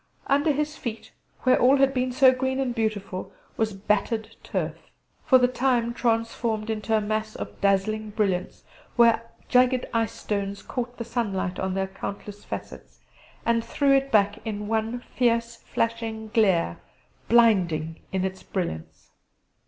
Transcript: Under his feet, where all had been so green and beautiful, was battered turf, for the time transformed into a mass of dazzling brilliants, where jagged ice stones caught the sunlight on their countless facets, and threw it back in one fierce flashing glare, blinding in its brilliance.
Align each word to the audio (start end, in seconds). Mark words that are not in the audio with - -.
Under 0.25 0.51
his 0.51 0.77
feet, 0.77 1.11
where 1.43 1.59
all 1.61 1.77
had 1.77 1.93
been 1.93 2.11
so 2.11 2.31
green 2.31 2.59
and 2.59 2.73
beautiful, 2.73 3.31
was 3.55 3.73
battered 3.73 4.35
turf, 4.41 4.89
for 5.27 5.37
the 5.37 5.47
time 5.47 5.93
transformed 5.93 6.71
into 6.71 6.97
a 6.97 7.01
mass 7.01 7.35
of 7.35 7.61
dazzling 7.61 8.09
brilliants, 8.09 8.63
where 8.95 9.29
jagged 9.47 9.85
ice 9.93 10.11
stones 10.13 10.63
caught 10.63 10.97
the 10.97 11.05
sunlight 11.05 11.59
on 11.59 11.75
their 11.75 11.85
countless 11.85 12.43
facets, 12.43 13.01
and 13.45 13.63
threw 13.63 13.95
it 13.95 14.11
back 14.11 14.39
in 14.43 14.67
one 14.67 15.01
fierce 15.15 15.57
flashing 15.57 16.29
glare, 16.29 16.79
blinding 17.29 18.01
in 18.11 18.25
its 18.25 18.41
brilliance. 18.41 19.11